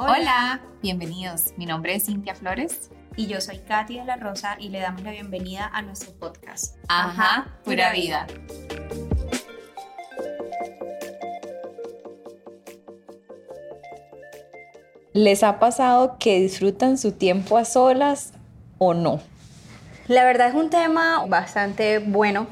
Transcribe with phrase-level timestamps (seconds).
[0.00, 1.54] Hola, bienvenidos.
[1.56, 2.88] Mi nombre es Cintia Flores.
[3.16, 6.76] Y yo soy Katy de la Rosa y le damos la bienvenida a nuestro podcast.
[6.88, 8.28] Ajá, pura vida.
[15.14, 18.34] ¿Les ha pasado que disfrutan su tiempo a solas
[18.78, 19.20] o no?
[20.06, 22.46] La verdad es un tema bastante bueno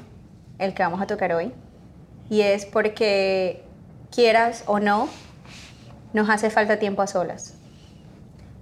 [0.59, 1.52] el que vamos a tocar hoy.
[2.29, 3.63] Y es porque
[4.10, 5.09] quieras o no,
[6.16, 7.52] nos hace falta tiempo a solas.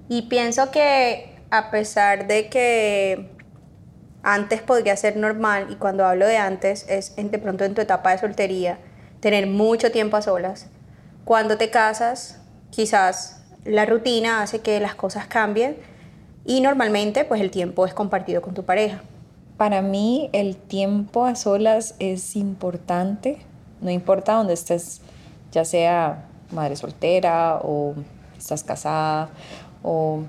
[0.09, 3.31] Y pienso que a pesar de que
[4.25, 8.11] antes podría ser normal, y cuando hablo de antes es de pronto en tu etapa
[8.11, 8.79] de soltería,
[9.21, 10.67] tener mucho tiempo a solas.
[11.25, 12.41] Cuando te casas,
[12.71, 15.77] quizás la rutina hace que las cosas cambien
[16.45, 19.01] y normalmente pues el tiempo es compartido con tu pareja.
[19.57, 23.39] Para mí el tiempo a solas es importante,
[23.81, 25.03] no importa dónde estés,
[25.53, 26.25] ya sea
[26.55, 27.95] madre soltera o
[28.39, 29.31] estás casada
[29.83, 30.23] o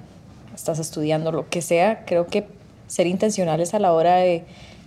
[0.53, 2.47] estás estudiando, lo que sea, creo que
[2.87, 4.45] ser intencionales a la hora de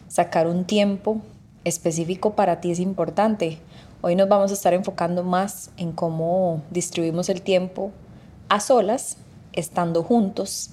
[0.09, 1.20] sacar un tiempo
[1.64, 3.59] específico para ti es importante.
[4.00, 7.91] Hoy nos vamos a estar enfocando más en cómo distribuimos el tiempo
[8.48, 9.16] a solas,
[9.53, 10.70] estando juntos.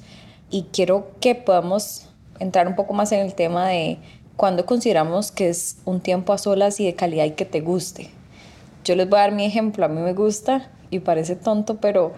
[0.49, 2.07] Y quiero que podamos
[2.39, 3.97] entrar un poco más en el tema de
[4.35, 8.14] cuando consideramos que es un tiempo a solas y de calidad y que te guste.
[8.85, 12.13] Yo les voy a dar mi ejemplo, a mí me gusta y parece tonto, pero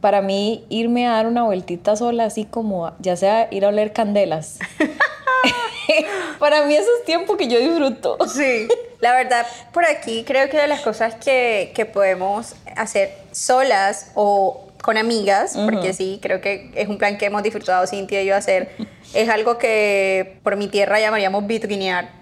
[0.00, 3.92] para mí irme a dar una vueltita sola, así como ya sea ir a oler
[3.92, 4.60] candelas.
[6.38, 8.16] para mí eso es tiempo que yo disfruto.
[8.28, 8.68] Sí,
[9.00, 14.68] la verdad, por aquí creo que de las cosas que, que podemos hacer solas o
[14.82, 18.36] con amigas, porque sí, creo que es un plan que hemos disfrutado Cintia y yo
[18.36, 18.70] hacer,
[19.12, 22.19] es algo que por mi tierra llamaríamos vitrinear.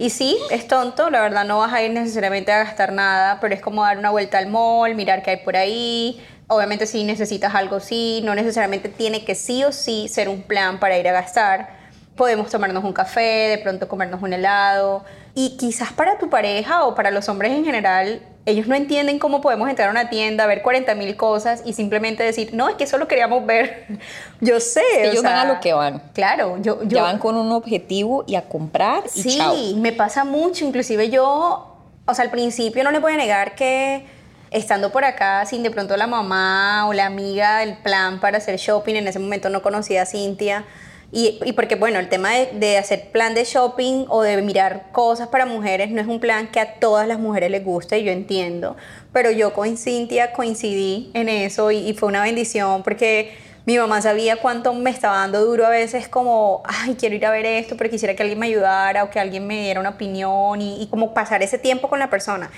[0.00, 3.52] Y sí, es tonto, la verdad no vas a ir necesariamente a gastar nada, pero
[3.52, 6.24] es como dar una vuelta al mall, mirar qué hay por ahí.
[6.46, 10.78] Obviamente si necesitas algo, sí, no necesariamente tiene que sí o sí ser un plan
[10.78, 11.70] para ir a gastar.
[12.14, 15.04] Podemos tomarnos un café, de pronto comernos un helado.
[15.34, 19.40] Y quizás para tu pareja o para los hombres en general, ellos no entienden cómo
[19.42, 22.86] podemos entrar a una tienda, ver 40 mil cosas y simplemente decir, no, es que
[22.86, 23.86] solo queríamos ver.
[24.40, 24.82] Yo sé.
[25.02, 26.02] ellos van a lo que van.
[26.14, 26.88] Claro, yo, yo.
[26.88, 30.64] Ya van con un objetivo y a comprar y Sí, me pasa mucho.
[30.64, 31.76] Inclusive yo,
[32.06, 34.06] o sea, al principio no le voy a negar que
[34.50, 38.56] estando por acá sin de pronto la mamá o la amiga del plan para hacer
[38.56, 40.64] shopping, en ese momento no conocía a Cintia
[41.10, 45.28] y, porque, bueno, el tema de, de, hacer plan de shopping o de mirar cosas
[45.28, 48.76] para mujeres no es un plan que a todas las mujeres les guste, yo entiendo.
[49.10, 53.32] Pero yo con Cintia coincidí en eso y, fue una bendición porque
[53.64, 57.30] mi mamá sabía cuánto me estaba dando duro a veces como, ay, quiero ir a
[57.30, 60.60] ver esto, pero quisiera que alguien me ayudara o que alguien me diera una opinión
[60.60, 62.50] y como pasar ese tiempo con la persona.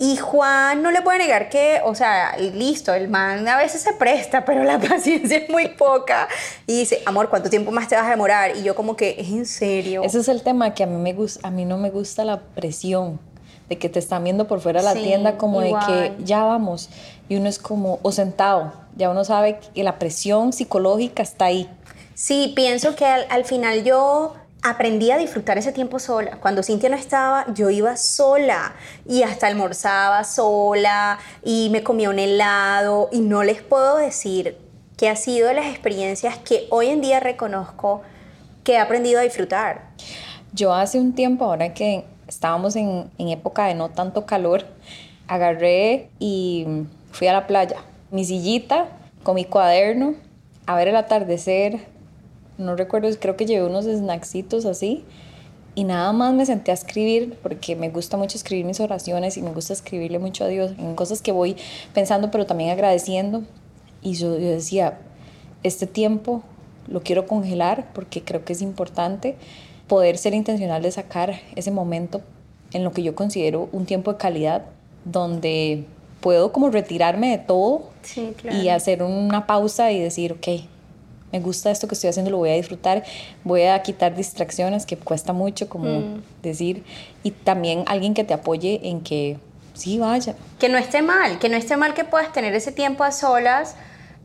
[0.00, 3.92] Y Juan no le puede negar que, o sea, listo, el man a veces se
[3.94, 6.28] presta, pero la paciencia es muy poca.
[6.68, 8.56] Y dice, amor, ¿cuánto tiempo más te vas a demorar?
[8.56, 10.02] Y yo como que, ¿es en serio?
[10.04, 12.38] Ese es el tema que a mí, me gusta, a mí no me gusta la
[12.40, 13.18] presión
[13.68, 15.84] de que te están viendo por fuera de la sí, tienda como igual.
[15.86, 16.90] de que ya vamos.
[17.28, 21.68] Y uno es como, o sentado, ya uno sabe que la presión psicológica está ahí.
[22.14, 26.38] Sí, pienso que al, al final yo aprendí a disfrutar ese tiempo sola.
[26.40, 28.74] Cuando Cintia no estaba, yo iba sola
[29.06, 34.56] y hasta almorzaba sola y me comía un helado y no les puedo decir
[34.96, 38.02] que ha sido las experiencias que hoy en día reconozco
[38.64, 39.90] que he aprendido a disfrutar.
[40.52, 44.66] Yo hace un tiempo, ahora que estábamos en, en época de no tanto calor,
[45.28, 46.66] agarré y
[47.12, 47.76] fui a la playa.
[48.10, 48.88] Mi sillita
[49.22, 50.14] con mi cuaderno,
[50.66, 51.86] a ver el atardecer,
[52.58, 55.04] no recuerdo, creo que llevé unos snacksitos así
[55.74, 59.42] y nada más me senté a escribir porque me gusta mucho escribir mis oraciones y
[59.42, 61.56] me gusta escribirle mucho a Dios en cosas que voy
[61.94, 63.44] pensando pero también agradeciendo
[64.02, 64.98] y yo, yo decía,
[65.62, 66.42] este tiempo
[66.88, 69.36] lo quiero congelar porque creo que es importante
[69.86, 72.22] poder ser intencional de sacar ese momento
[72.72, 74.66] en lo que yo considero un tiempo de calidad
[75.04, 75.84] donde
[76.20, 78.58] puedo como retirarme de todo sí, claro.
[78.58, 80.48] y hacer una pausa y decir, ok,
[81.32, 83.04] me gusta esto que estoy haciendo, lo voy a disfrutar,
[83.44, 86.22] voy a quitar distracciones que cuesta mucho como mm.
[86.42, 86.84] decir
[87.22, 89.38] y también alguien que te apoye en que
[89.74, 90.34] sí vaya.
[90.58, 93.76] Que no esté mal, que no esté mal que puedas tener ese tiempo a solas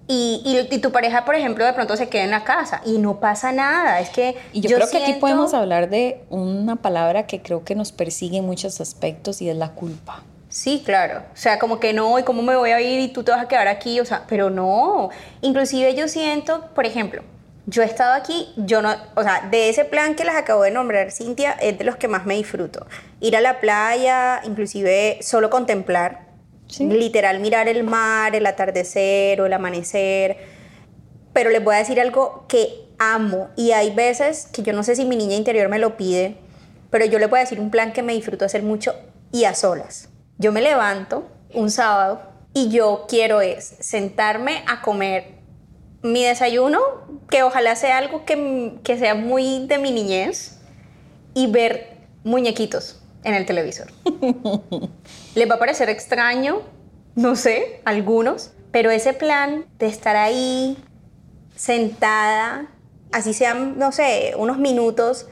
[0.07, 2.97] y, y, y, tu pareja, por ejemplo, de pronto se queda en la casa y
[2.97, 4.01] no pasa nada.
[4.01, 5.05] Es que y yo, yo creo siento...
[5.05, 9.41] que aquí podemos hablar de una palabra que creo que nos persigue en muchos aspectos
[9.41, 10.23] y es la culpa.
[10.53, 11.23] Sí, claro.
[11.33, 13.41] O sea, como que no, ¿y cómo me voy a ir y tú te vas
[13.41, 14.00] a quedar aquí?
[14.00, 15.09] O sea, pero no.
[15.41, 17.23] Inclusive yo siento, por ejemplo,
[17.65, 20.69] yo he estado aquí, yo no, o sea, de ese plan que las acabo de
[20.69, 22.85] nombrar, Cintia, es de los que más me disfruto.
[23.19, 26.27] Ir a la playa, inclusive solo contemplar.
[26.77, 30.38] Literal, mirar el mar, el atardecer o el amanecer.
[31.33, 34.95] Pero les voy a decir algo que amo y hay veces que yo no sé
[34.95, 36.38] si mi niña interior me lo pide,
[36.91, 38.94] pero yo le voy a decir un plan que me disfruto hacer mucho
[39.31, 40.12] y a solas.
[40.44, 41.24] Yo me levanto
[41.54, 42.22] un sábado
[42.54, 45.36] y yo quiero es sentarme a comer
[46.01, 46.81] mi desayuno,
[47.30, 50.60] que ojalá sea algo que, que sea muy de mi niñez,
[51.34, 51.95] y ver
[52.25, 53.88] muñequitos en el televisor.
[55.36, 56.62] Les va a parecer extraño,
[57.16, 60.78] no sé, algunos, pero ese plan de estar ahí
[61.56, 62.68] sentada,
[63.13, 65.28] así sean, no sé, unos minutos,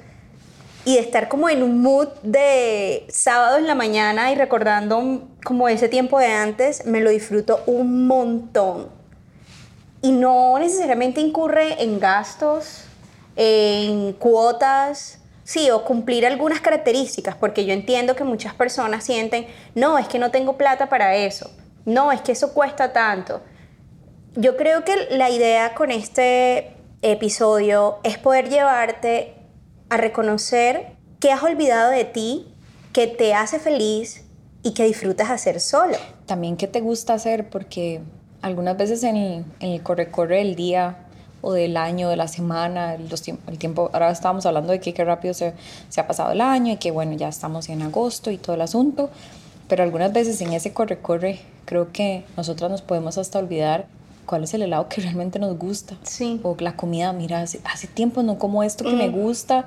[0.84, 5.70] y de estar como en un mood de sábado en la mañana y recordando como
[5.70, 8.90] ese tiempo de antes, me lo disfruto un montón.
[10.02, 12.86] Y no necesariamente incurre en gastos,
[13.36, 19.46] en cuotas, sí, o cumplir algunas características, porque yo entiendo que muchas personas sienten,
[19.76, 21.52] no, es que no tengo plata para eso,
[21.86, 23.42] no, es que eso cuesta tanto.
[24.36, 29.41] Yo creo que la idea con este episodio es poder llevarte
[29.92, 32.48] a reconocer que has olvidado de ti,
[32.94, 34.24] que te hace feliz
[34.64, 35.98] y que disfrutas hacer solo.
[36.26, 38.00] También que te gusta hacer, porque
[38.42, 39.84] algunas veces en el, en
[40.30, 40.96] del día
[41.42, 45.34] o del año, de la semana, el tiempo, ahora estábamos hablando de que qué rápido
[45.34, 45.56] se,
[45.90, 48.62] se ha pasado el año y que bueno, ya estamos en agosto y todo el
[48.62, 49.10] asunto,
[49.68, 53.88] pero algunas veces en ese corre-corre creo que nosotras nos podemos hasta olvidar
[54.32, 55.98] cuál es el helado que realmente nos gusta.
[56.04, 56.40] Sí.
[56.42, 59.12] O la comida, mira, hace, hace tiempo no como esto que me mm.
[59.12, 59.66] gusta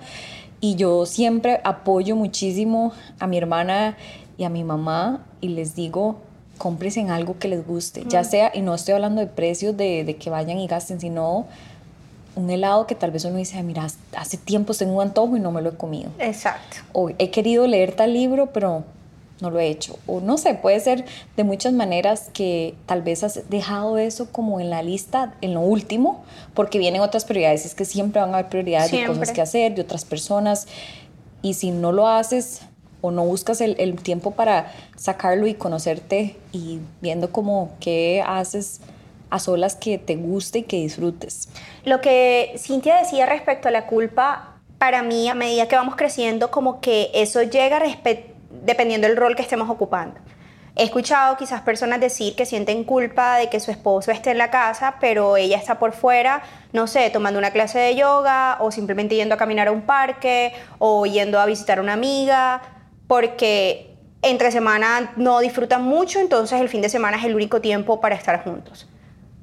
[0.58, 3.99] y yo siempre apoyo muchísimo a mi hermana
[4.38, 6.16] y a mi mamá y les digo,
[6.56, 10.02] compres en algo que les guste, ya sea, y no estoy hablando de precios de,
[10.02, 11.44] de, que vayan y gasten, sino
[12.34, 15.52] un helado que tal vez uno dice, mira, hace tiempo tengo un antojo y no
[15.52, 16.08] me lo he comido.
[16.19, 16.78] Exacto.
[16.94, 18.84] O he querido leer tal libro, pero
[19.44, 19.99] no lo he hecho.
[20.06, 21.05] O no sé, puede ser
[21.37, 25.61] de muchas maneras que tal vez has dejado eso como en la lista, en lo
[25.61, 26.25] último,
[26.55, 27.67] porque vienen otras prioridades.
[27.67, 30.67] Es que siempre van a haber prioridades de cosas que hacer, de otras personas.
[31.43, 32.62] Y si no lo haces,
[33.02, 38.81] o no buscas el, el, tiempo para sacarlo y conocerte y viendo como qué haces
[39.29, 41.50] a solas que te guste y que disfrutes.
[41.85, 46.50] Lo que Cintia decía respecto a la culpa, para mí a medida que vamos creciendo,
[46.50, 47.79] como que eso llega
[48.62, 50.20] dependiendo del rol que estemos ocupando.
[50.76, 54.50] He escuchado quizás personas decir que sienten culpa de que su esposo esté en la
[54.50, 56.42] casa, pero ella está por fuera,
[56.72, 60.52] no sé, tomando una clase de yoga o simplemente yendo a caminar a un parque
[60.80, 62.60] o yendo a visitar a una amiga
[63.06, 68.00] porque entre semana no disfrutan mucho, entonces el fin de semana es el único tiempo
[68.00, 68.88] para estar juntos.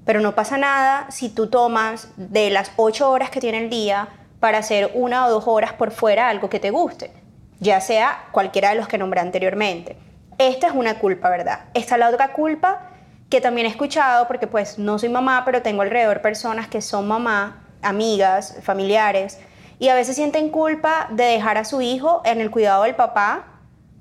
[0.06, 4.10] Pero no pasa nada si tú tomas de las ocho horas que tiene el día
[4.42, 7.14] para hacer una o dos horas por fuera algo que te guste,
[7.62, 9.96] ya sea cualquiera de los que nombré anteriormente.
[10.38, 11.66] Esta es una culpa, ¿verdad?
[11.74, 12.90] Esta es la otra culpa
[13.30, 17.08] que también he escuchado, porque pues no soy mamá, pero tengo alrededor personas que son
[17.08, 19.40] mamá, amigas, familiares,
[19.80, 23.46] y a veces sienten culpa de dejar a su hijo en el cuidado del papá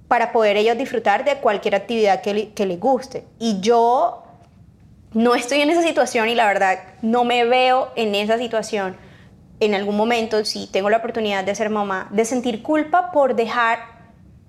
[0.09, 3.25] para poder ellos disfrutar de cualquier actividad que, que les guste.
[3.39, 4.25] Y yo
[5.13, 8.97] no estoy en esa situación y la verdad no me veo en esa situación
[9.61, 13.79] en algún momento, si tengo la oportunidad de ser mamá, de sentir culpa por dejar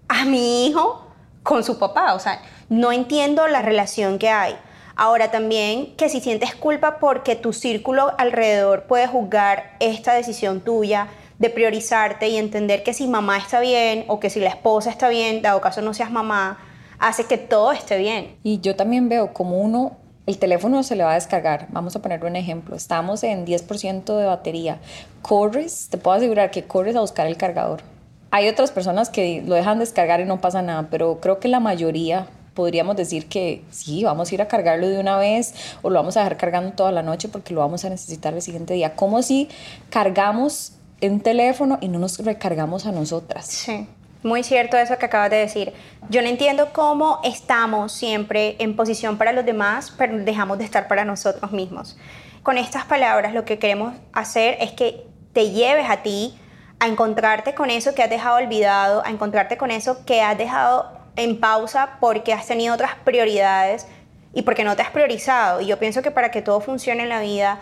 [0.07, 1.07] a mi hijo
[1.43, 2.13] con su papá.
[2.13, 4.55] O sea, no entiendo la relación que hay.
[4.95, 11.07] Ahora también que si sientes culpa porque tu círculo alrededor puede juzgar esta decisión tuya,
[11.39, 15.09] de priorizarte y entender que si mamá está bien o que si la esposa está
[15.09, 16.59] bien, dado caso no seas mamá,
[16.99, 18.37] hace que todo esté bien.
[18.43, 21.67] Y yo también veo como uno, el teléfono se le va a descargar.
[21.71, 22.75] Vamos a poner un ejemplo.
[22.75, 24.79] Estamos en 10% de batería.
[25.21, 27.81] Corres, te puedo asegurar que corres a buscar el cargador.
[28.29, 31.59] Hay otras personas que lo dejan descargar y no pasa nada, pero creo que la
[31.59, 35.95] mayoría podríamos decir que sí, vamos a ir a cargarlo de una vez o lo
[35.95, 38.95] vamos a dejar cargando toda la noche porque lo vamos a necesitar el siguiente día.
[38.95, 39.49] Como si
[39.89, 43.47] cargamos un teléfono y no nos recargamos a nosotras.
[43.47, 43.87] Sí.
[44.23, 45.73] Muy cierto eso que acabas de decir.
[46.09, 50.87] Yo no entiendo cómo estamos siempre en posición para los demás, pero dejamos de estar
[50.87, 51.97] para nosotros mismos.
[52.43, 56.37] Con estas palabras lo que queremos hacer es que te lleves a ti
[56.79, 60.91] a encontrarte con eso que has dejado olvidado, a encontrarte con eso que has dejado
[61.15, 63.87] en pausa porque has tenido otras prioridades
[64.33, 65.61] y porque no te has priorizado.
[65.61, 67.59] Y yo pienso que para que todo funcione en la vida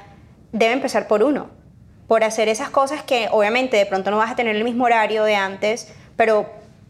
[0.52, 1.60] debe empezar por uno
[2.10, 5.24] por hacer esas cosas que obviamente de pronto no vas a tener el mismo horario
[5.24, 6.48] de antes, pero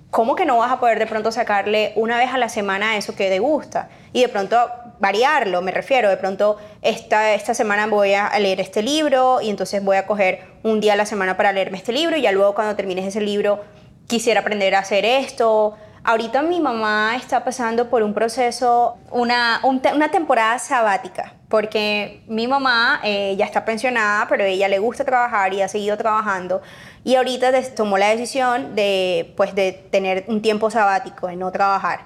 [0.09, 3.15] ¿cómo que no vas a poder de pronto sacarle una vez a la semana eso
[3.15, 3.87] que te gusta?
[4.11, 4.57] Y de pronto
[4.99, 9.83] variarlo, me refiero, de pronto esta, esta semana voy a leer este libro y entonces
[9.83, 12.55] voy a coger un día a la semana para leerme este libro y ya luego
[12.55, 13.59] cuando termines ese libro
[14.07, 20.09] quisiera aprender a hacer esto, Ahorita mi mamá está pasando por un proceso, una, una
[20.09, 25.63] temporada sabática, porque mi mamá eh, ya está pensionada, pero ella le gusta trabajar y
[25.63, 26.61] ha seguido trabajando.
[27.03, 32.01] Y ahorita tomó la decisión de, pues, de tener un tiempo sabático, de no trabajar.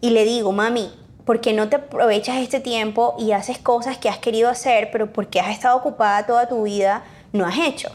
[0.00, 0.92] Y le digo, mami,
[1.24, 5.12] ¿por qué no te aprovechas este tiempo y haces cosas que has querido hacer, pero
[5.12, 7.90] porque has estado ocupada toda tu vida, no has hecho?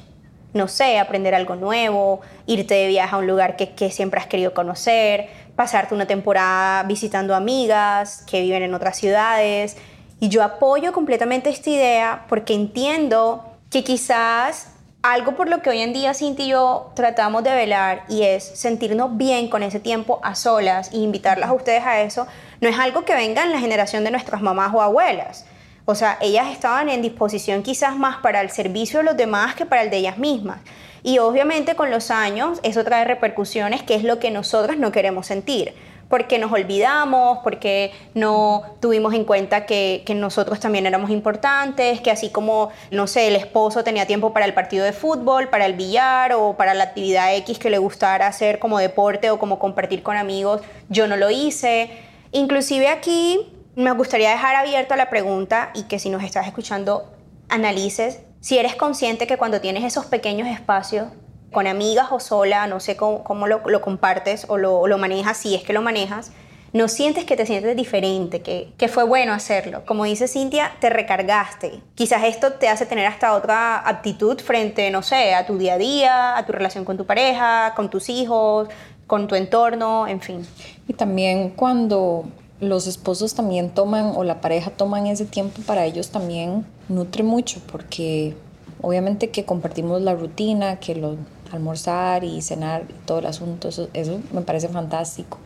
[0.54, 4.28] No sé, aprender algo nuevo, irte de viaje a un lugar que, que siempre has
[4.28, 9.76] querido conocer, pasarte una temporada visitando amigas que viven en otras ciudades.
[10.20, 14.72] Y yo apoyo completamente esta idea porque entiendo que quizás
[15.04, 18.44] algo por lo que hoy en día Cinti y yo tratamos de velar y es
[18.44, 22.26] sentirnos bien con ese tiempo a solas e invitarlas a ustedes a eso,
[22.62, 25.46] no es algo que venga en la generación de nuestras mamás o abuelas.
[25.86, 29.68] O sea, ellas estaban en disposición quizás más para el servicio de los demás que
[29.68, 30.62] para el de ellas mismas.
[31.04, 35.28] Y obviamente con los años eso trae repercusiones que es lo que nosotras no queremos
[35.28, 35.76] sentir
[36.10, 42.30] porque nos olvidamos, porque no tuvimos en cuenta que, nosotros también éramos importantes, que así
[42.30, 46.34] como, no sé, el esposo tenía tiempo para el partido de fútbol, para el billar
[46.34, 50.16] o para la actividad X que le gustara hacer como deporte o como compartir con
[50.16, 51.90] amigos, yo no lo hice.
[52.32, 57.12] Inclusive aquí me gustaría dejar abierta la pregunta y que si nos estás escuchando
[57.50, 61.08] analices si eres consciente que cuando tienes esos pequeños espacios
[61.52, 65.74] con amigas o sola, no sé cómo, lo, compartes o lo, manejas, si es que
[65.74, 66.32] lo manejas,
[66.74, 69.84] no sientes que te sientes diferente, que, que fue bueno hacerlo.
[69.86, 71.80] Como dice Cintia, te recargaste.
[71.96, 75.78] Quizás esto te hace tener hasta otra actitud frente, no sé, a tu día a
[75.78, 78.68] día, a tu relación con tu pareja, con tus hijos,
[79.08, 80.46] con tu entorno, en fin.
[80.88, 82.26] Y también cuando
[82.60, 87.60] los esposos también toman o la pareja toman ese tiempo para ellos también nutre mucho
[87.70, 88.36] porque
[88.82, 91.18] obviamente que compartimos la rutina, que lo
[91.56, 95.38] almorzar y cenar todo el asunto, eso, me parece fantástico.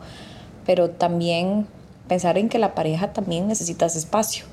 [0.65, 1.67] Pero también
[2.07, 4.45] pensar en que la pareja también necesita ese espacio.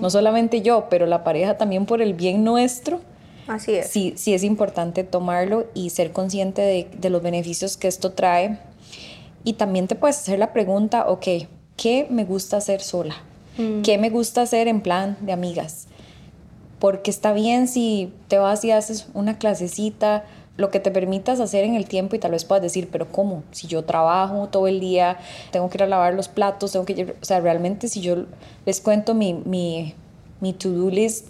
[0.00, 3.00] No solamente yo, pero la pareja también por el bien nuestro.
[3.46, 3.88] Así es.
[3.88, 8.58] Sí, sí es importante tomarlo y ser consciente de, de los beneficios que esto trae.
[9.44, 11.26] Y también te puedes hacer la pregunta, ok,
[11.76, 13.16] ¿qué me gusta hacer sola?
[13.56, 13.82] Mm.
[13.82, 15.86] ¿Qué me gusta hacer en plan de amigas?
[16.78, 20.24] Porque está bien si te vas y haces una clasecita,
[20.58, 23.44] lo que te permitas hacer en el tiempo y tal vez puedas decir, pero ¿cómo?
[23.52, 25.16] Si yo trabajo todo el día,
[25.52, 28.26] tengo que ir a lavar los platos, tengo que ir, o sea, realmente si yo
[28.66, 29.94] les cuento mi, mi,
[30.40, 31.28] mi to-do list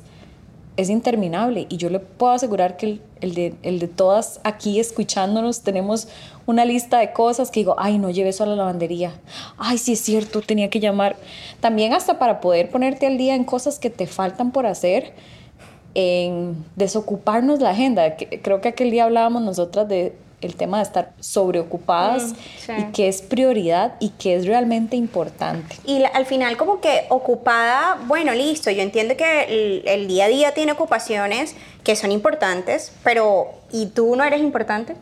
[0.79, 4.81] es interminable y yo le puedo asegurar que el, el, de, el de todas aquí
[4.81, 6.09] escuchándonos tenemos
[6.47, 9.13] una lista de cosas que digo, ay, no llevé eso a la lavandería,
[9.59, 11.17] ay, sí es cierto, tenía que llamar.
[11.61, 15.13] También hasta para poder ponerte al día en cosas que te faltan por hacer
[16.01, 18.15] en desocuparnos la agenda.
[18.17, 22.35] Creo que aquel día hablábamos nosotras de el tema de estar sobreocupadas
[22.69, 25.75] mm, y que es prioridad y que es realmente importante.
[25.85, 30.55] Y al final como que ocupada, bueno, listo, yo entiendo que el, día a día
[30.55, 34.95] tiene ocupaciones que son importantes, pero ¿y tú no eres importante?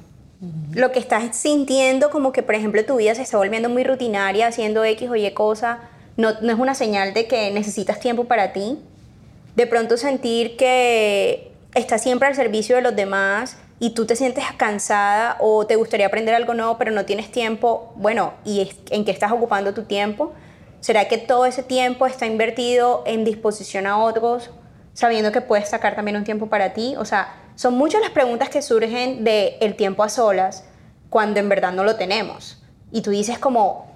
[0.72, 4.46] Lo que estás sintiendo como que, por ejemplo, tu vida se está volviendo muy rutinaria,
[4.46, 5.80] haciendo X o Y cosa,
[6.16, 8.78] no, no es una señal de que necesitas tiempo para ti
[9.56, 14.44] de pronto sentir que estás siempre al servicio de los demás y tú te sientes
[14.56, 19.10] cansada o te gustaría aprender algo nuevo pero no tienes tiempo, bueno, ¿y en qué
[19.10, 20.32] estás ocupando tu tiempo?
[20.80, 24.50] ¿Será que todo ese tiempo está invertido en disposición a otros,
[24.92, 26.94] sabiendo que puedes sacar también un tiempo para ti?
[26.96, 30.64] O sea, son muchas las preguntas que surgen de el tiempo a solas
[31.10, 32.62] cuando en verdad no lo tenemos.
[32.92, 33.86] Y tú dices como,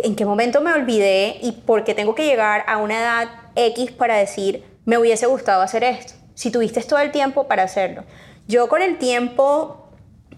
[0.00, 3.92] ¿en qué momento me olvidé y por qué tengo que llegar a una edad X
[3.92, 8.04] para decir, me hubiese gustado hacer esto, si tuviste todo el tiempo para hacerlo.
[8.46, 9.90] Yo con el tiempo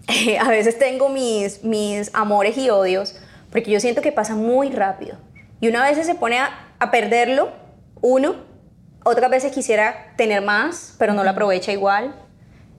[0.41, 3.15] a veces tengo mis, mis amores y odios,
[3.49, 5.15] porque yo siento que pasa muy rápido.
[5.61, 7.53] Y una vez se pone a, a perderlo,
[8.01, 8.35] uno,
[9.05, 12.13] otras veces quisiera tener más, pero no lo aprovecha igual.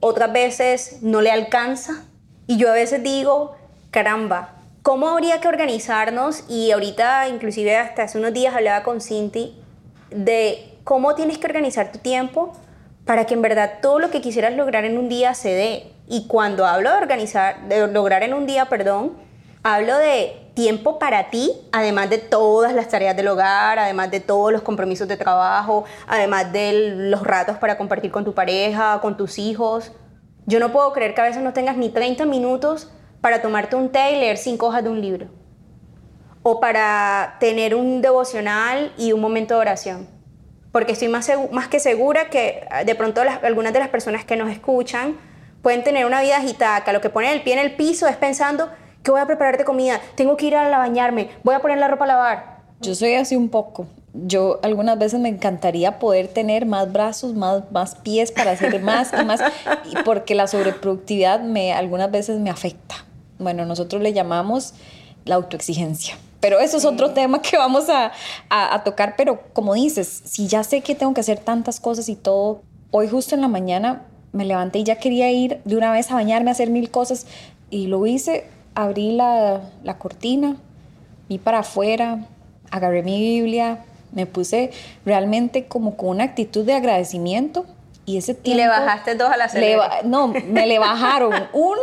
[0.01, 2.05] Otras veces no le alcanza.
[2.47, 3.57] Y yo a veces digo,
[3.91, 6.45] caramba, ¿cómo habría que organizarnos?
[6.51, 9.59] Y ahorita, inclusive hasta hace unos días hablaba con Cinti
[10.11, 12.53] de cómo tienes que organizar tu tiempo
[13.05, 15.93] para que en verdad todo lo que quisieras lograr en un día se dé.
[16.07, 19.17] Y cuando hablo de organizar, de lograr en un día, perdón,
[19.63, 24.53] hablo de tiempo para ti, además de todas las tareas del hogar, además de todos
[24.53, 29.39] los compromisos de trabajo, además de los ratos para compartir con tu pareja, con tus
[29.39, 29.93] hijos.
[30.45, 33.91] Yo no puedo creer que a veces no tengas ni 30 minutos para tomarte un
[33.91, 35.29] té y leer cinco hojas de un libro.
[36.43, 40.12] O para tener un devocional y un momento de oración
[40.73, 44.37] porque estoy más, más que segura que ah, de pronto algunas de las personas que
[44.37, 45.17] nos escuchan
[45.63, 48.17] pueden tener una vida agitada, que lo que ponen el pie en el piso es
[48.17, 48.69] pensando
[49.03, 50.01] ¿Qué voy a preparar de comida?
[50.15, 51.31] Tengo que ir a bañarme.
[51.43, 52.59] Voy a poner la ropa a lavar.
[52.81, 53.87] Yo soy así un poco.
[54.15, 59.11] Yo algunas veces me encantaría poder tener más brazos, más, más pies para hacer más
[59.19, 59.41] y más,
[60.05, 62.95] porque la sobreproductividad me, algunas veces me afecta.
[63.39, 64.75] Bueno, nosotros le llamamos
[65.25, 66.17] la autoexigencia.
[66.43, 68.11] Pero eso es otro tema que vamos a,
[68.51, 69.15] a, a, tocar.
[69.17, 73.07] Pero como dices, si ya sé que tengo que hacer tantas cosas y todo, hoy
[73.07, 76.51] justo en la mañana me levanté y ya quería ir de una vez a bañarme,
[76.51, 77.27] a hacer mil cosas.
[77.71, 78.45] Y lo hice,
[78.75, 80.57] abrí la, la cortina,
[81.29, 82.27] vi para afuera,
[82.73, 84.73] agarré mi Biblia, me puse
[85.07, 87.67] realmente como con una actitud de agradecimiento
[88.13, 88.51] y ese tiempo...
[88.61, 90.11] Y le bajaste dos a la aceleración.
[90.11, 91.77] no, me le bajaron un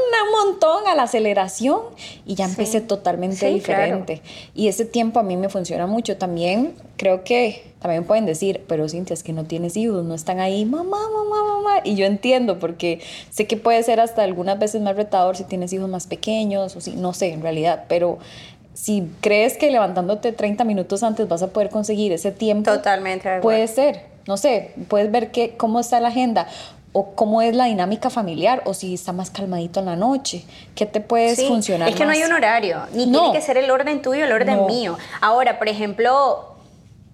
[0.45, 1.79] montón a la aceleración
[2.25, 2.85] y ya empecé Sí.
[2.87, 4.21] totalmente Sí, diferente.
[4.55, 6.17] Y ese tiempo a mí me funciona mucho.
[6.17, 10.39] También creo que también pueden decir, pero Cintia, es que no tienes hijos, no están
[10.39, 11.75] ahí, mamá, mamá, mamá.
[11.83, 15.71] Y yo entiendo porque sé que puede ser hasta algunas veces más retador si tienes
[15.73, 18.19] hijos más pequeños o si, no sé, en realidad, pero
[18.73, 23.67] si crees que levantándote 30 minutos antes vas a poder conseguir ese tiempo, Totalmente puede
[23.67, 26.45] ser, no sé, puedes ver que, cómo está la agenda
[26.93, 30.45] o cómo es la dinámica familiar o si está más calmadito en la noche,
[30.75, 33.21] qué te puedes Sí, funcionar Es que no hay un horario, ni No.
[33.21, 34.67] tiene que ser el orden tuyo, el orden No.
[34.67, 34.97] mío.
[35.19, 36.53] Ahora, por ejemplo,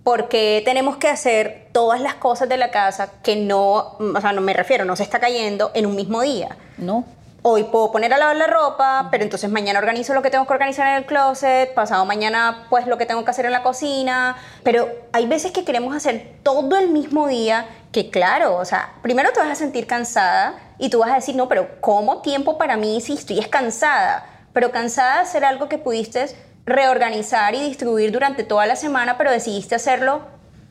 [0.04, 4.34] ¿por qué tenemos que hacer todas las cosas de la casa que no, o sea,
[4.34, 6.58] no me refiero, no se está cayendo en un mismo día?
[6.78, 7.06] No,
[7.48, 10.54] Hoy puedo poner a lavar la ropa, pero entonces mañana organizo lo que tengo que
[10.54, 14.36] organizar en el closet, pasado mañana pues lo que tengo que hacer en la cocina,
[14.64, 19.32] pero hay veces que queremos hacer todo el mismo día, que claro, o sea, primero
[19.32, 22.78] te vas a sentir cansada y tú vas a decir, no, pero ¿cómo tiempo para
[22.78, 24.26] mí si estoy es cansada?
[24.52, 26.36] Pero cansada de hacer algo que pudiste
[26.66, 30.22] reorganizar y distribuir durante toda la semana, pero decidiste hacerlo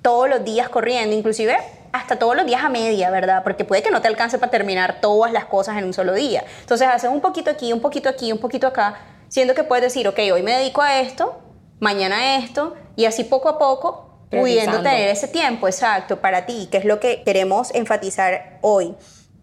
[0.02, 1.56] todos los días corriendo, inclusive
[1.94, 3.44] hasta todos los días a media, ¿verdad?
[3.44, 6.44] Porque puede que no te alcance para terminar todas las cosas en un solo día.
[6.58, 8.96] Entonces haces un poquito aquí, un poquito aquí, un poquito acá,
[9.28, 11.38] siendo que puedes decir, ok, hoy me dedico a esto,
[11.78, 16.66] mañana a esto, y así poco a poco, pudiendo tener ese tiempo exacto para ti,
[16.68, 18.96] que es lo que queremos enfatizar hoy.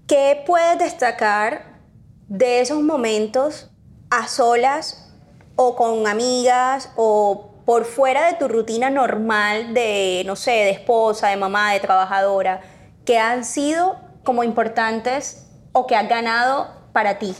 [0.06, 1.80] ¿Qué puedes destacar
[2.28, 3.72] de esos momentos
[4.10, 5.10] a solas
[5.56, 11.30] o con amigas o por fuera de tu rutina normal de, no sé, de esposa,
[11.30, 12.62] de mamá, de trabajadora,
[13.06, 17.36] que han sido como importantes o que has ganado para ti?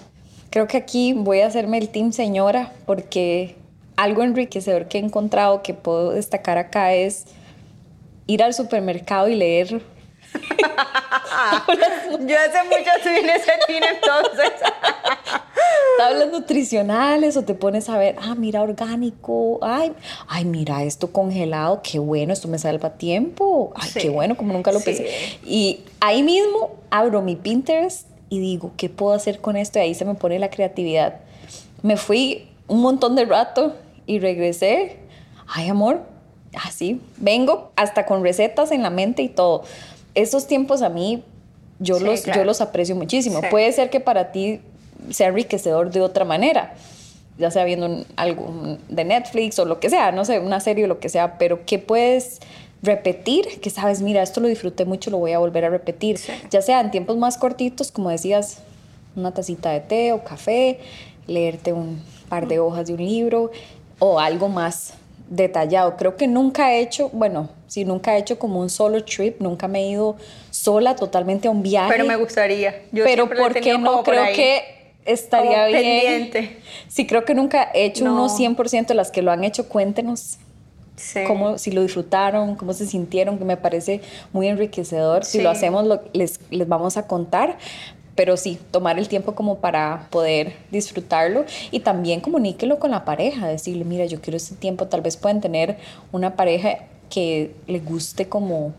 [0.52, 3.56] creo que aquí voy a hacerme el team señora porque
[3.96, 7.26] algo enriquecedor que he encontrado que puedo destacar acá es
[8.28, 9.82] ir al supermercado y leer
[12.28, 14.52] Yo hace mucho estoy en ese team entonces.
[15.98, 19.94] tablas nutricionales o te pones a ver, ah, mira, orgánico, ay,
[20.28, 24.00] ay, mira, esto congelado, qué bueno, esto me salva tiempo, ay, Sí.
[24.00, 24.86] qué bueno, como nunca lo Sí.
[24.86, 25.10] pensé.
[25.46, 29.80] Y ahí mismo abro mi Pinterest y digo, ¿qué puedo hacer con esto?
[29.80, 31.16] Y ahí se me pone la creatividad.
[31.84, 34.98] Me fui un montón de rato y regresé,
[35.48, 36.02] ay, amor,
[36.66, 39.64] así, vengo hasta con recetas en la mente y todo.
[40.16, 41.24] Esos tiempos a mí,
[41.80, 42.42] yo, Sí, los, claro.
[42.42, 43.40] yo los aprecio muchísimo.
[43.42, 43.48] Sí.
[43.50, 44.60] Puede ser que para ti
[45.10, 46.74] sea enriquecedor de otra manera,
[47.38, 50.86] ya sea viendo un- algo de Netflix o lo que sea, no sé, una serie
[50.86, 52.40] o lo que sea, pero ¿qué puedes
[52.84, 53.60] repetir?
[53.62, 56.20] Que sabes, mira, esto lo disfruté mucho, lo voy a volver a repetir,
[56.50, 58.60] ya sea en tiempos más cortitos, como decías,
[59.16, 60.80] una tacita de té o café,
[61.28, 63.52] leerte un par de hojas de un libro
[64.00, 64.94] o algo más
[65.32, 65.96] detallado.
[65.98, 69.68] Creo que nunca he hecho, bueno, sí, nunca he hecho como un solo trip, nunca
[69.68, 70.18] me he ido
[70.52, 71.90] sola totalmente a un viaje.
[71.92, 72.72] Pero me gustaría.
[72.92, 74.04] Yo pero siempre lo he ¿por qué tenido no?
[74.04, 74.62] por Creo que
[75.06, 75.82] estaría Como bien.
[75.82, 76.58] pendiente.
[76.88, 78.14] Sí, creo que nunca he hecho No.
[78.14, 78.94] uno 100%.
[78.94, 80.38] Las que lo han hecho, cuéntenos
[80.98, 81.22] Sí.
[81.26, 84.02] cómo, si lo disfrutaron, cómo se sintieron, que me parece
[84.34, 85.24] muy enriquecedor.
[85.26, 87.58] Si lo hacemos, lo- les, les vamos a contar.
[88.22, 93.48] Pero sí, tomar el tiempo como para poder disfrutarlo y también comuníquelo con la pareja,
[93.48, 95.78] decirle, mira, yo quiero este tiempo, tal vez pueden tener
[96.12, 96.78] una pareja
[97.10, 98.74] que le guste como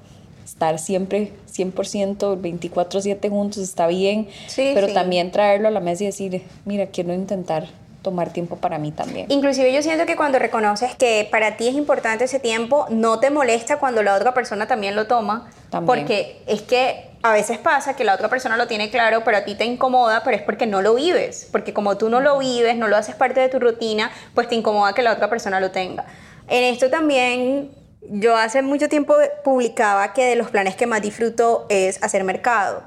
[0.45, 4.95] estar siempre 100%, 24/7 juntos, está bien, Sí, pero sí.
[4.95, 7.67] también traerlo a la mesa y decir, mira, quiero intentar
[8.03, 9.27] tomar tiempo para mí también.
[9.29, 13.31] Inclusive yo siento que cuando reconoces que para ti es importante ese tiempo, no te
[13.31, 15.51] molesta cuando la otra persona también lo toma.
[15.71, 15.87] También.
[15.87, 19.45] Porque es que a veces pasa que la otra persona lo tiene claro, pero a
[19.45, 21.49] ti te incomoda, pero es porque no lo vives.
[21.53, 24.57] Porque como tú no lo vives, no lo haces parte de tu rutina, pues te
[24.57, 26.05] incomoda que la otra persona lo tenga.
[26.49, 27.71] En esto también,
[28.03, 32.83] yo hace mucho tiempo publicaba que de los planes que más disfruto es hacer mercado.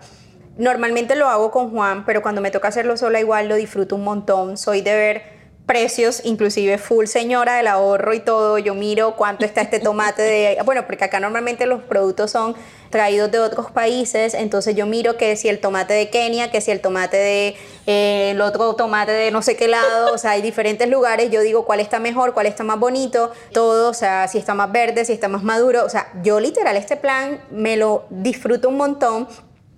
[0.58, 4.04] Normalmente lo hago con Juan, pero cuando me toca hacerlo sola igual lo disfruto un
[4.04, 4.58] montón.
[4.58, 5.35] Soy de ver
[5.66, 10.58] precios, inclusive full señora del ahorro y todo, yo miro cuánto está este tomate de,
[10.66, 12.56] bueno, porque acá normalmente los productos son
[12.90, 16.72] traídos de otros países, entonces yo miro que si el tomate de Kenia, que si
[16.72, 17.56] el tomate de
[17.88, 21.42] eh, el otro tomate de no sé qué lado, o sea, hay diferentes lugares, yo
[21.42, 25.04] digo cuál está mejor, cuál está más bonito, todo, o sea, si está más verde,
[25.04, 29.28] si está más maduro, o sea, yo literal este plan me lo disfruto un montón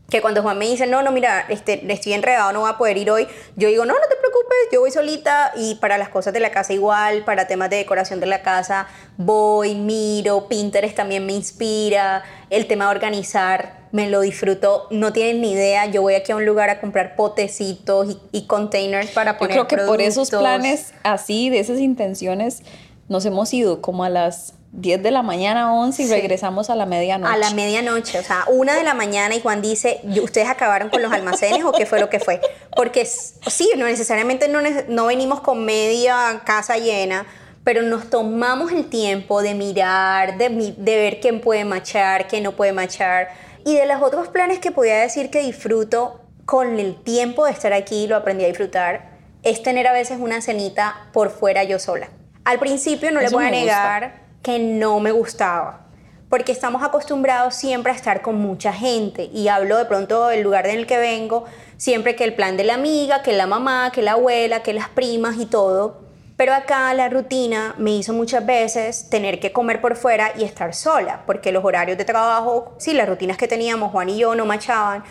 [0.09, 2.97] que cuando Juan me dice, no, no, mira, este, estoy enredado, no voy a poder
[2.97, 6.33] ir hoy, yo digo, no, no te preocupes, yo voy solita y para las cosas
[6.33, 11.25] de la casa igual, para temas de decoración de la casa, voy, miro, Pinterest también
[11.25, 16.15] me inspira, el tema de organizar, me lo disfruto, no tienen ni idea, yo voy
[16.15, 20.01] aquí a un lugar a comprar potecitos y, containers para poner Yo creo que por
[20.01, 22.63] esos planes así, de esas intenciones,
[23.09, 26.85] nos hemos ido como a las 10 de la mañana, 11 y regresamos a la
[26.85, 27.33] medianoche.
[27.33, 31.01] A la medianoche, o sea, una de la mañana y Juan dice, ¿ustedes acabaron con
[31.01, 32.41] los almacenes o qué fue lo que fue?
[32.75, 37.25] Porque sí, no necesariamente no, no venimos con media casa llena,
[37.63, 42.51] pero nos tomamos el tiempo de mirar, de, de ver quién puede machar, quién no
[42.51, 43.29] puede machar.
[43.65, 47.73] Y de los otros planes que podía decir que disfruto con el tiempo de estar
[47.73, 52.09] aquí, lo aprendí a disfrutar, es tener a veces una cenita por fuera yo sola.
[52.45, 54.26] Al principio no le voy a negar
[54.57, 55.81] no me gustaba,
[56.29, 60.67] porque estamos acostumbrados siempre a estar con mucha gente y hablo de pronto del lugar
[60.67, 64.01] en el que vengo, siempre que el plan de la amiga, que la mamá, que
[64.01, 66.01] la abuela, que las primas y todo.
[66.37, 70.73] Pero acá la rutina me hizo muchas veces tener que comer por fuera y estar
[70.73, 74.45] sola, porque los horarios de trabajo, sí, las rutinas que teníamos Juan y yo no
[74.45, 75.03] machaban.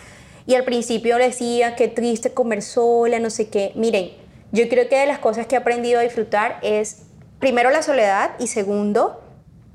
[0.46, 3.72] Y al principio decía, qué triste comer sola, no sé qué.
[3.74, 4.12] Miren,
[4.52, 7.02] yo creo que de las cosas que he aprendido a disfrutar es
[7.40, 9.20] primero la soledad y segundo,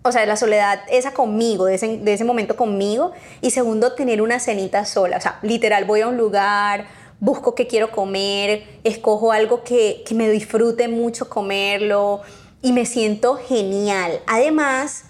[0.04, 3.12] o sea, la soledad esa conmigo, de ese, de ese momento conmigo
[3.42, 5.18] y segundo, tener una cenita sola.
[5.18, 6.86] O sea, literal, voy a un lugar,
[7.20, 12.22] busco qué quiero comer, escojo algo que, que me disfrute mucho comerlo
[12.62, 14.20] y me siento genial.
[14.26, 15.04] Además,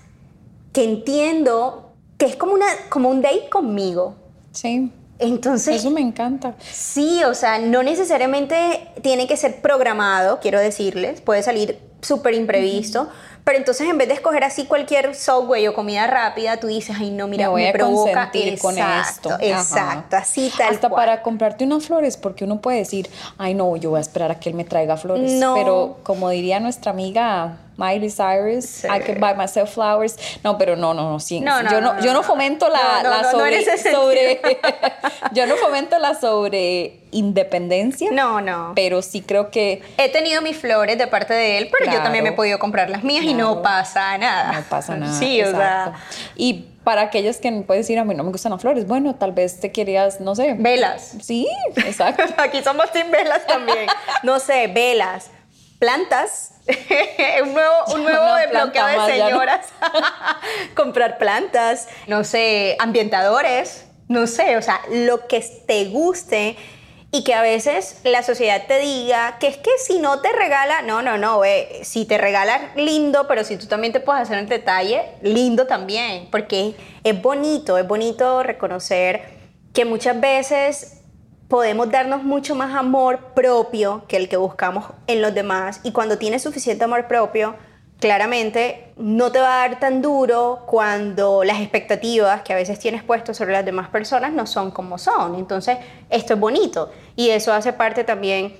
[0.73, 4.15] que entiendo que es como, una, como un date conmigo.
[4.51, 4.91] Sí.
[5.19, 5.77] Entonces...
[5.77, 6.55] Eso me encanta.
[6.59, 13.07] Sí, o sea, no necesariamente tiene que ser programado, quiero decirles, puede salir súper imprevisto.
[13.43, 17.09] Pero entonces en vez de escoger así cualquier subway o comida rápida, tú dices, ay
[17.11, 19.37] no, mira, me, voy me a provoca exacto, con esto.
[19.39, 21.01] Exacto, así tal Hasta cual.
[21.01, 24.39] para comprarte unas flores, porque uno puede decir, ay no, yo voy a esperar a
[24.39, 25.31] que él me traiga flores.
[25.33, 25.55] No.
[25.55, 30.15] Pero como diría nuestra amiga Miley Cyrus, I can buy myself flowers.
[30.43, 31.39] No, pero no, no, no, sí.
[31.39, 34.39] No, no, yo no, yo no fomento la, la sobre,
[35.31, 38.09] yo no fomento la sobre independencia.
[38.11, 38.73] No, no.
[38.75, 42.03] Pero sí creo que He tenido mis flores de parte de él, pero yo Claro.
[42.03, 44.53] también me he podido comprar las mías y no pasa nada.
[44.53, 45.13] no pasa nada.
[45.13, 45.93] Sí, o sea,
[46.35, 49.31] Y para aquellos que pueden decir, a mí no me gustan las flores, bueno, tal
[49.31, 50.55] vez te querías, no sé.
[50.57, 51.15] velas.
[51.21, 52.23] Sí, exacto.
[52.37, 53.87] Aquí somos sin velas también.
[54.23, 55.29] No sé, velas,
[55.79, 56.55] plantas.
[57.43, 59.29] un nuevo, un nuevo no, desbloqueo planta de más, ya no.
[59.29, 59.67] señoras.
[60.75, 66.57] Comprar plantas, no sé, ambientadores, no sé, o sea, lo que te guste
[67.11, 70.81] y que a veces la sociedad te diga que es que si no te regala,
[70.81, 74.37] no, no, no, ve, si te regala lindo, pero si tú también te puedes hacer
[74.37, 79.23] el detalle, lindo también, porque es bonito, es bonito reconocer
[79.73, 81.01] que muchas veces
[81.49, 86.17] podemos darnos mucho más amor propio que el que buscamos en los demás y cuando
[86.17, 87.55] tienes suficiente amor propio,
[88.01, 93.03] claramente no te va a dar tan duro cuando las expectativas que a veces tienes
[93.03, 95.35] puestas sobre las demás personas no son como son.
[95.35, 95.77] Entonces,
[96.09, 98.55] esto es bonito y eso hace parte también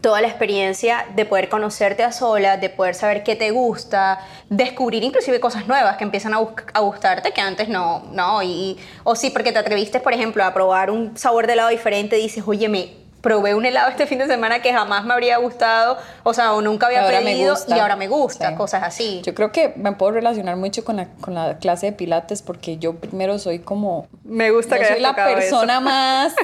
[0.00, 5.04] toda la experiencia de poder conocerte a solas, de poder saber qué te gusta, descubrir
[5.04, 6.38] inclusive cosas nuevas que empiezan a,
[6.80, 10.90] gustarte que antes no, no, y, o sí, porque te atreviste, por ejemplo, a probar
[10.90, 14.60] un sabor de helado diferente, dices, oye, me probé un helado este fin de semana
[14.62, 17.76] que jamás me habría gustado, o sea, o nunca había ahora pedido gusta.
[17.76, 18.54] y ahora me gusta, Sí.
[18.56, 19.20] cosas así.
[19.24, 22.78] Yo creo que me puedo relacionar mucho con la, con la clase de pilates porque
[22.78, 24.06] yo primero soy como...
[24.24, 25.34] me gusta yo que soy la eso.
[25.34, 26.34] persona más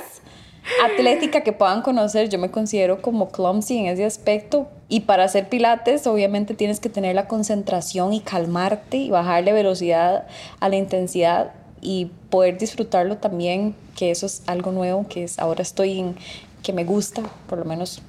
[0.84, 2.28] atlética que puedan conocer.
[2.28, 4.68] Yo me considero como clumsy en ese aspecto.
[4.88, 10.26] Y para hacer pilates, obviamente tienes que tener la concentración y calmarte y bajarle velocidad
[10.60, 15.60] a la intensidad y poder disfrutarlo también, que eso es algo nuevo, que es, ahora
[15.62, 16.16] estoy en,
[16.64, 18.02] que me gusta, por lo menos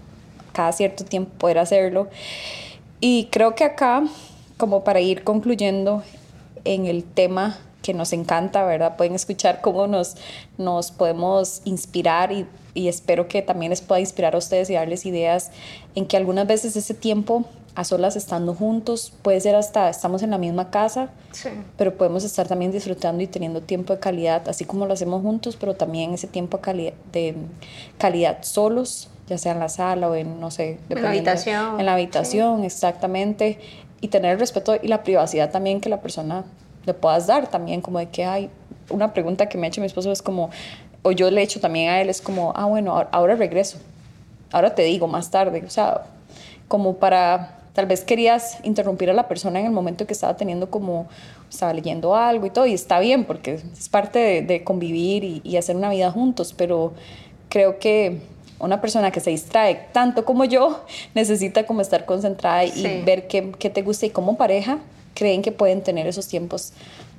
[0.53, 2.07] cada cierto tiempo poder hacerlo.
[2.99, 4.03] Y creo que acá,
[4.57, 6.01] como para ir concluyendo
[6.63, 8.97] en el tema que nos encanta, ¿verdad?
[8.97, 10.15] Pueden escuchar cómo nos,
[10.57, 15.05] nos podemos inspirar y, y espero que también les pueda inspirar a ustedes y darles
[15.05, 15.51] ideas
[15.93, 20.31] en que algunas veces ese tiempo a solas estando juntos puede ser hasta estamos en
[20.31, 21.49] la misma casa, Sí.
[21.77, 25.57] pero podemos estar también disfrutando y teniendo tiempo de calidad, así como lo hacemos juntos,
[25.59, 27.35] pero también ese tiempo cali- de
[27.97, 31.79] calidad solos, ya sea en la sala o en, no sé, en la habitación.
[31.79, 33.59] En la habitación, exactamente.
[34.01, 36.43] Y tener el respeto y la privacidad también que la persona
[36.85, 38.49] le puedas dar también, como de que hay
[38.89, 40.49] una pregunta que me ha hecho mi esposo es como,
[41.01, 43.79] o yo le he hecho también a él, es como, ah, bueno, ahora regreso,
[44.51, 46.03] ahora te digo más tarde, o sea,
[46.67, 50.71] como para, tal vez querías interrumpir a la persona en el momento que estaba teniendo
[50.71, 51.07] como,
[51.49, 55.75] estaba leyendo algo y todo, y está bien, porque es parte de, convivir y, hacer
[55.75, 56.93] una vida juntos, pero
[57.49, 58.21] creo que
[58.57, 60.83] una persona que se distrae tanto como yo
[61.13, 64.79] necesita como estar concentrada y ver qué, qué te gusta y como pareja
[65.13, 66.73] creen que pueden tener esos tiempos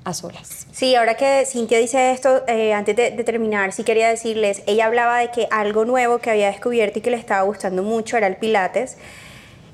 [0.07, 0.69] a solas.
[0.71, 5.19] Sí, ahora que Cintia dice esto, eh, antes de, terminar, sí quería decirles, ella hablaba
[5.19, 8.37] de que algo nuevo que había descubierto y que le estaba gustando mucho era el
[8.37, 8.97] Pilates.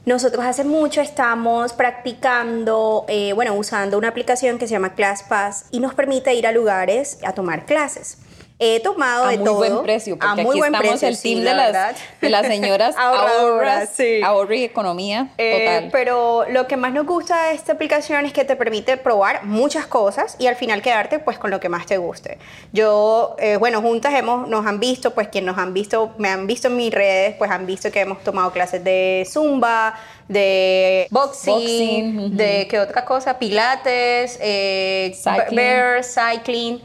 [0.05, 5.79] Nosotros hace mucho estamos practicando, eh, bueno, usando una aplicación que se llama ClassPass y
[5.79, 8.19] nos permite ir a lugares a tomar clases.
[8.65, 9.51] He tomado de todo.
[9.51, 11.97] A muy buen precio, porque a muy aquí buen estamos precio, el team de, las,
[12.21, 14.21] de, las, señoras ahorras, sí.
[14.23, 15.89] ahorro y economía eh, total.
[15.91, 19.87] pero lo que más nos gusta de esta aplicación es que te permite probar muchas
[19.89, 22.39] cosas y al final quedarte pues con lo que más te guste.
[22.73, 26.47] Yo, eh, bueno, juntas hemos, nos han visto, pues quienes nos han visto, me han
[26.47, 29.99] visto en mis redes, pues han visto que hemos tomado clases de zumba,
[30.29, 35.57] de boxing, de qué otra cosa, pilates, eh, cycling.
[35.57, 36.81] bear, cycling.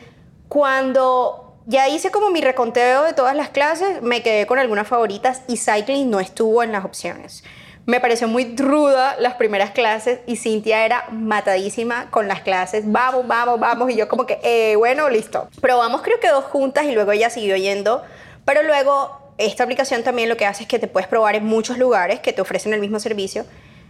[0.47, 5.41] Cuando ya hice como mi reconteo de todas las clases, me quedé con algunas favoritas
[5.49, 7.43] y cycling no estuvo en las opciones.
[7.85, 12.83] Me pareció muy ruda las primeras clases y Cintia era matadísima con las clases.
[12.85, 13.89] Vamos, vamos, vamos.
[13.89, 15.49] Y yo como que, eh, bueno, listo.
[15.61, 18.01] Probamos creo que dos juntas y luego ella siguió yendo.
[18.43, 21.77] Pero luego esta aplicación también lo que hace es que te puedes probar en muchos
[21.77, 23.45] lugares que te ofrecen el mismo servicio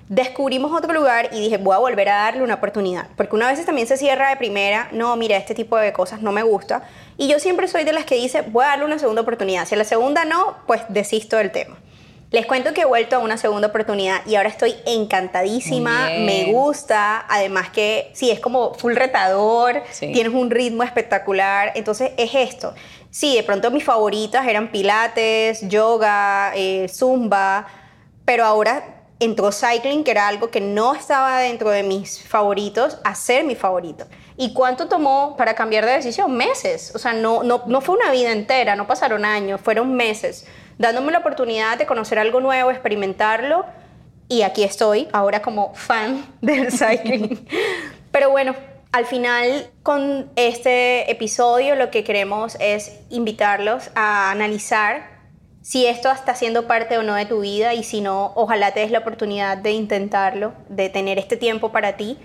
[0.10, 3.08] descubrimos otro lugar y dije, voy a volver a darle una oportunidad.
[3.15, 6.32] Porque una vez también se cierra de primera, no, mira, este tipo de cosas no
[6.32, 6.84] me gusta.
[7.17, 9.65] Y yo siempre soy de las que dice, voy a darle una segunda oportunidad.
[9.65, 11.78] Si a la segunda no, pues desisto del tema.
[12.30, 17.26] Les cuento que he vuelto a una segunda oportunidad y ahora estoy encantadísima, me gusta,
[17.30, 22.76] además que sí, es como full retador, tienes un ritmo espectacular, entonces es esto.
[23.12, 27.65] Sí, de pronto mis favoritas eran pilates, yoga, eh, zumba,
[28.26, 33.15] pero ahora entró cycling, que era algo que no estaba dentro de mis favoritos, a
[33.15, 34.06] ser mi favorito.
[34.36, 36.36] ¿Y cuánto tomó para cambiar de decisión?
[36.36, 36.91] Meses.
[36.93, 40.45] O sea, no, no, no fue una vida entera, no pasaron años, fueron meses,
[40.77, 43.65] dándome la oportunidad de conocer algo nuevo, experimentarlo.
[44.30, 47.47] Y aquí estoy, ahora como fan del cycling.
[48.12, 48.56] Pero bueno,
[48.91, 55.16] al final con este episodio lo que queremos es invitarlos a analizar
[55.67, 58.80] si esto está siendo parte o no de tu vida y si no, ojalá te
[58.80, 62.17] des la oportunidad de intentarlo, de tener este tiempo para ti,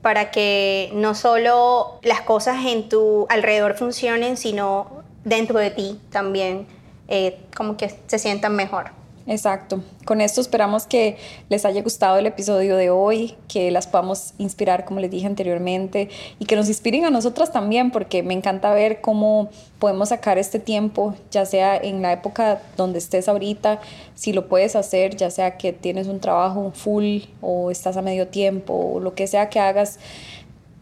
[0.00, 6.66] para que no solo las cosas en tu alrededor funcionen, sino dentro de ti también,
[7.08, 8.92] eh, como que se sientan mejor.
[9.28, 9.82] Exacto.
[10.04, 11.16] Con esto esperamos que
[11.48, 16.08] les haya gustado el episodio de hoy, que las podamos inspirar, como les dije anteriormente,
[16.38, 20.60] y que nos inspiren a nosotras también, porque me encanta ver cómo podemos sacar este
[20.60, 23.80] tiempo, ya sea en la época donde estés ahorita,
[24.14, 28.28] si lo puedes hacer, ya sea que tienes un trabajo full o estás a medio
[28.28, 29.98] tiempo, o lo que sea que hagas,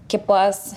[0.06, 0.76] que puedas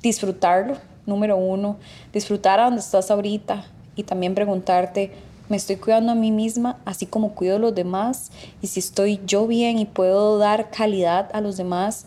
[0.00, 1.76] disfrutarlo, número uno,
[2.10, 5.12] disfrutar a donde estás ahorita y también preguntarte,
[5.52, 8.30] me estoy cuidando a mí misma, así como cuido a los demás,
[8.62, 12.06] y si estoy yo bien y puedo dar calidad a los demás,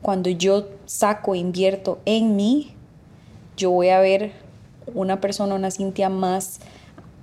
[0.00, 2.72] cuando yo saco, e invierto en mí,
[3.58, 4.32] yo voy a ver
[4.94, 6.60] una persona, una Cintia más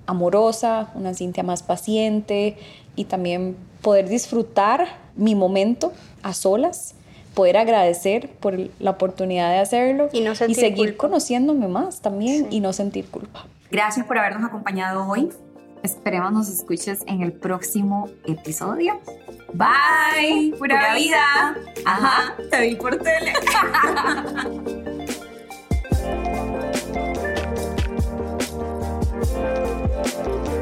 [0.05, 2.55] amorosa, una Cintia más paciente
[2.95, 4.85] y también poder disfrutar
[5.15, 6.93] mi momento a solas,
[7.33, 12.73] poder agradecer por la oportunidad de hacerlo y, no seguir conociéndome más también y no
[12.73, 13.47] sentir culpa.
[13.75, 15.27] Gracias por habernos acompañado hoy.
[15.83, 19.01] Esperemos nos escuches en el próximo episodio.
[19.51, 21.57] Bye, pura, pura vida.
[21.83, 23.33] Ajá, te vi por tele.